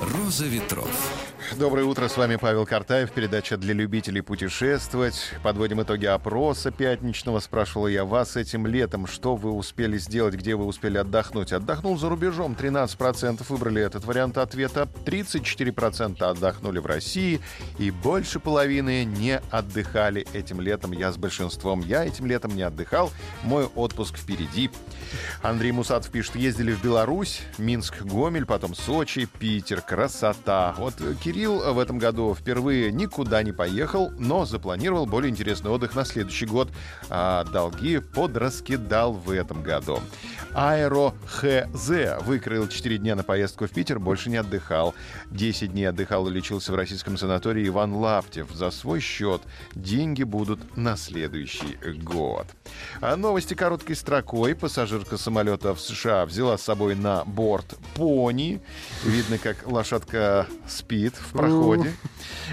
Роза 0.00 0.44
ветров. 0.44 0.90
Доброе 1.58 1.84
утро, 1.84 2.08
с 2.08 2.16
вами 2.16 2.36
Павел 2.36 2.66
Картаев, 2.66 3.12
передача 3.12 3.56
для 3.56 3.72
любителей 3.72 4.20
путешествовать. 4.20 5.32
Подводим 5.42 5.80
итоги 5.80 6.04
опроса 6.04 6.70
пятничного. 6.70 7.38
Спрашивал 7.38 7.86
я 7.86 8.04
вас 8.04 8.36
этим 8.36 8.66
летом, 8.66 9.06
что 9.06 9.36
вы 9.36 9.52
успели 9.52 9.96
сделать, 9.96 10.34
где 10.34 10.56
вы 10.56 10.66
успели 10.66 10.98
отдохнуть. 10.98 11.52
Отдохнул 11.52 11.96
за 11.96 12.10
рубежом, 12.10 12.56
13% 12.58 13.46
выбрали 13.48 13.80
этот 13.80 14.04
вариант 14.04 14.36
ответа, 14.36 14.88
34% 15.06 16.22
отдохнули 16.22 16.78
в 16.78 16.86
России, 16.86 17.40
и 17.78 17.90
больше 17.90 18.40
половины 18.40 19.04
не 19.04 19.40
отдыхали 19.50 20.26
этим 20.34 20.60
летом. 20.60 20.92
Я 20.92 21.12
с 21.12 21.16
большинством. 21.16 21.80
Я 21.80 22.04
этим 22.04 22.26
летом 22.26 22.54
не 22.54 22.62
отдыхал, 22.62 23.12
мой 23.44 23.64
отпуск 23.64 24.18
впереди. 24.18 24.70
Андрей 25.42 25.72
Мусатов 25.72 26.10
пишет, 26.10 26.36
ездили 26.36 26.72
в 26.72 26.82
Беларусь, 26.82 27.40
Минск, 27.56 28.02
Гомель, 28.02 28.46
потом 28.46 28.74
Сочи, 28.74 29.26
Питер. 29.38 29.80
Красота. 29.86 30.74
Вот 30.78 30.94
Кирилл 31.22 31.72
в 31.72 31.78
этом 31.78 31.98
году 31.98 32.34
впервые 32.34 32.90
никуда 32.90 33.42
не 33.42 33.52
поехал, 33.52 34.10
но 34.18 34.44
запланировал 34.44 35.06
более 35.06 35.30
интересный 35.30 35.70
отдых 35.70 35.94
на 35.94 36.04
следующий 36.04 36.46
год. 36.46 36.70
А 37.08 37.44
долги 37.44 37.98
подраскидал 37.98 39.12
в 39.12 39.30
этом 39.30 39.62
году. 39.62 40.00
Аэро 40.54 41.12
ХЗ 41.26 42.22
выкрыл 42.22 42.66
4 42.66 42.98
дня 42.98 43.14
на 43.14 43.22
поездку 43.22 43.66
в 43.66 43.70
Питер, 43.70 43.98
больше 43.98 44.30
не 44.30 44.36
отдыхал. 44.36 44.94
10 45.30 45.72
дней 45.72 45.84
отдыхал 45.84 46.26
и 46.28 46.32
лечился 46.32 46.72
в 46.72 46.76
российском 46.76 47.16
санатории 47.16 47.68
Иван 47.68 47.94
Лаптев. 47.94 48.50
За 48.52 48.70
свой 48.70 49.00
счет 49.00 49.42
деньги 49.74 50.22
будут 50.22 50.76
на 50.76 50.96
следующий 50.96 51.78
год. 52.02 52.46
А 53.00 53.16
новости 53.16 53.54
короткой 53.54 53.96
строкой. 53.96 54.54
Пассажирка 54.54 55.16
самолета 55.16 55.74
в 55.74 55.80
США 55.80 56.26
взяла 56.26 56.58
с 56.58 56.62
собой 56.62 56.94
на 56.94 57.24
борт 57.24 57.76
пони. 57.94 58.60
Видно, 59.04 59.38
как 59.38 59.66
лошадка 59.76 60.46
спит 60.66 61.14
в 61.14 61.32
проходе. 61.32 61.94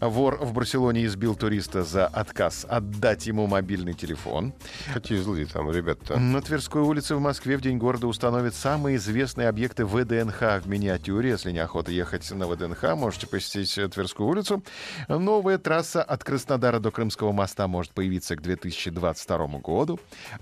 Вор 0.00 0.36
в 0.36 0.52
Барселоне 0.52 1.06
избил 1.06 1.34
туриста 1.34 1.82
за 1.82 2.06
отказ 2.06 2.66
отдать 2.68 3.26
ему 3.26 3.46
мобильный 3.46 3.94
телефон. 3.94 4.52
Какие 4.92 5.18
злые 5.18 5.46
там 5.46 5.70
ребята 5.70 6.18
На 6.18 6.42
Тверской 6.42 6.82
улице 6.82 7.16
в 7.16 7.20
Москве 7.20 7.56
в 7.56 7.62
день 7.62 7.78
города 7.78 8.06
установят 8.06 8.54
самые 8.54 8.96
известные 8.96 9.48
объекты 9.48 9.86
ВДНХ 9.86 10.62
в 10.62 10.68
миниатюре. 10.68 11.30
Если 11.30 11.52
не 11.52 11.58
охота 11.58 11.90
ехать 11.90 12.30
на 12.30 12.46
ВДНХ, 12.46 12.94
можете 12.96 13.26
посетить 13.26 13.74
Тверскую 13.92 14.28
улицу. 14.28 14.62
Новая 15.08 15.58
трасса 15.58 16.02
от 16.02 16.22
Краснодара 16.22 16.80
до 16.80 16.90
Крымского 16.90 17.32
моста 17.32 17.66
может 17.66 17.92
появиться 17.92 18.36
к 18.36 18.42
2022 18.42 19.46
году. 19.60 19.98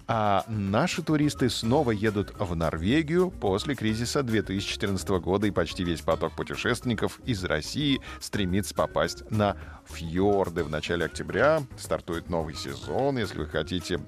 А 0.08 0.45
наши 0.48 1.02
туристы 1.02 1.48
снова 1.50 1.92
едут 1.92 2.34
в 2.39 2.56
Норвегию 2.56 3.30
после 3.30 3.77
кризиса 3.77 4.22
2014 4.22 5.08
года 5.20 5.47
и 5.47 5.52
почти 5.52 5.84
весь 5.84 6.00
поток 6.00 6.33
путешественников 6.64 7.20
из 7.26 7.44
России 7.44 8.00
стремится 8.20 8.74
попасть 8.74 9.30
на 9.30 9.56
фьорды. 9.84 10.64
В 10.64 10.70
начале 10.70 11.04
октября 11.04 11.62
стартует 11.76 12.30
новый 12.30 12.54
сезон. 12.54 13.18
Если 13.18 13.38
вы 13.38 13.46
хотите 13.46 14.00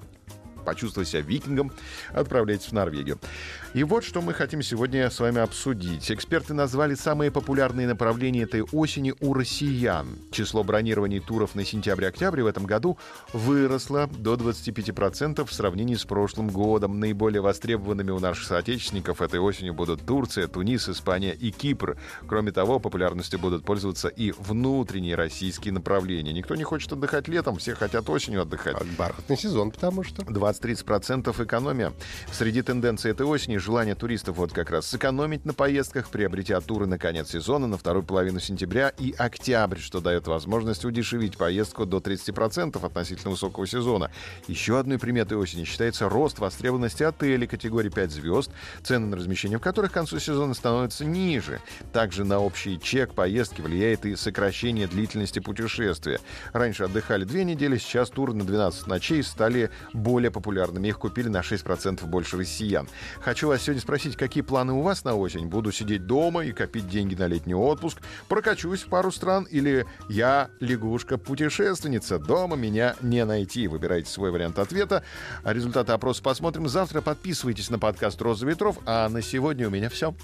почувствовать 0.67 1.07
себя 1.07 1.21
викингом, 1.21 1.71
отправляйтесь 2.11 2.67
в 2.67 2.73
Норвегию. 2.73 3.17
И 3.73 3.85
вот 3.85 4.03
что 4.03 4.21
мы 4.21 4.33
хотим 4.33 4.61
сегодня 4.61 5.09
с 5.09 5.17
вами 5.17 5.39
обсудить. 5.39 6.11
Эксперты 6.11 6.53
назвали 6.53 6.93
самые 6.93 7.31
популярные 7.31 7.87
направления 7.87 8.41
этой 8.41 8.63
осени 8.63 9.13
у 9.21 9.33
россиян. 9.33 10.19
Число 10.29 10.65
бронирований 10.65 11.21
туров 11.21 11.55
на 11.55 11.63
сентябрь-октябрь 11.63 12.41
в 12.41 12.47
этом 12.47 12.65
году 12.65 12.97
выросло 13.31 14.07
до 14.07 14.33
25% 14.33 15.45
в 15.45 15.53
сравнении 15.53 15.95
с 15.95 16.03
прошлым 16.03 16.49
годом. 16.49 16.99
Наиболее 16.99 17.39
востребованными 17.41 18.11
у 18.11 18.19
наших 18.19 18.45
соотечественников 18.45 19.21
этой 19.21 19.39
осенью 19.39 19.73
будут 19.73 20.05
Турция, 20.05 20.47
Тунис, 20.47 20.89
Испания 20.89 21.33
и 21.33 21.51
Кипр. 21.51 21.97
Кроме 22.27 22.51
того, 22.51 22.79
популярностью 22.79 23.39
будут 23.39 23.63
пользоваться 23.63 24.09
и 24.09 24.33
внутренние 24.37 25.15
российские 25.15 25.73
направления. 25.73 26.33
Никто 26.33 26.55
не 26.55 26.63
хочет 26.63 26.91
отдыхать 26.91 27.29
летом, 27.29 27.55
все 27.57 27.73
хотят 27.73 28.09
осенью 28.09 28.41
отдыхать. 28.41 28.75
Бархатный 28.97 29.37
сезон, 29.37 29.71
потому 29.71 30.03
что. 30.03 30.25
20-30% 30.61 31.43
экономия. 31.43 31.93
Среди 32.31 32.61
тенденций 32.61 33.11
этой 33.11 33.25
осени 33.25 33.57
желание 33.57 33.95
туристов 33.95 34.37
вот 34.37 34.53
как 34.53 34.69
раз 34.69 34.87
сэкономить 34.87 35.45
на 35.45 35.53
поездках, 35.53 36.09
приобретя 36.09 36.59
туры 36.61 36.85
на 36.85 36.97
конец 36.97 37.31
сезона, 37.31 37.67
на 37.67 37.77
вторую 37.77 38.03
половину 38.03 38.39
сентября 38.39 38.89
и 38.89 39.13
октябрь, 39.17 39.79
что 39.79 40.01
дает 40.01 40.27
возможность 40.27 40.85
удешевить 40.85 41.37
поездку 41.37 41.85
до 41.85 41.97
30% 41.97 42.83
относительно 42.85 43.31
высокого 43.31 43.67
сезона. 43.67 44.11
Еще 44.47 44.79
одной 44.79 44.99
приметой 44.99 45.37
осени 45.37 45.63
считается 45.63 46.09
рост 46.09 46.39
востребованности 46.39 47.03
отелей 47.03 47.47
категории 47.47 47.89
5 47.89 48.11
звезд, 48.11 48.51
цены 48.83 49.07
на 49.07 49.17
размещение 49.17 49.57
в 49.57 49.61
которых 49.61 49.91
к 49.91 49.93
концу 49.93 50.19
сезона 50.19 50.53
становятся 50.53 51.05
ниже. 51.05 51.61
Также 51.93 52.23
на 52.23 52.39
общий 52.39 52.79
чек 52.79 53.13
поездки 53.13 53.61
влияет 53.61 54.05
и 54.05 54.15
сокращение 54.15 54.87
длительности 54.87 55.39
путешествия. 55.39 56.19
Раньше 56.53 56.83
отдыхали 56.83 57.23
две 57.23 57.43
недели, 57.43 57.77
сейчас 57.77 58.09
туры 58.09 58.33
на 58.33 58.43
12 58.43 58.87
ночей 58.87 59.23
стали 59.23 59.69
более 59.93 60.31
популярными. 60.31 60.46
Их 60.87 60.99
купили 60.99 61.27
на 61.27 61.41
6% 61.41 62.05
больше 62.05 62.37
россиян. 62.37 62.87
Хочу 63.21 63.47
вас 63.47 63.61
сегодня 63.61 63.81
спросить, 63.81 64.15
какие 64.15 64.43
планы 64.43 64.73
у 64.73 64.81
вас 64.81 65.03
на 65.03 65.15
осень? 65.15 65.47
Буду 65.47 65.71
сидеть 65.71 66.05
дома 66.05 66.45
и 66.45 66.51
копить 66.51 66.87
деньги 66.87 67.15
на 67.15 67.27
летний 67.27 67.55
отпуск? 67.55 68.01
Прокачусь 68.27 68.83
в 68.83 68.87
пару 68.87 69.11
стран? 69.11 69.45
Или 69.49 69.85
я 70.09 70.49
лягушка-путешественница? 70.59 72.19
Дома 72.19 72.55
меня 72.55 72.95
не 73.01 73.25
найти. 73.25 73.67
Выбирайте 73.67 74.09
свой 74.09 74.31
вариант 74.31 74.59
ответа. 74.59 75.03
Результаты 75.43 75.91
опроса 75.91 76.21
посмотрим 76.21 76.67
завтра. 76.67 77.01
Подписывайтесь 77.01 77.69
на 77.69 77.79
подкаст 77.79 78.21
«Роза 78.21 78.45
ветров». 78.45 78.77
А 78.85 79.09
на 79.09 79.21
сегодня 79.21 79.67
у 79.67 79.71
меня 79.71 79.89
все. 79.89 80.15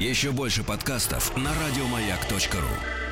Еще 0.00 0.32
больше 0.32 0.64
подкастов 0.64 1.36
на 1.36 1.50
радиомаяк.ру 1.50 3.03